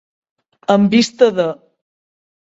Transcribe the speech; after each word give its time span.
En 0.75 0.81
vista 0.95 1.29
de. 1.37 1.47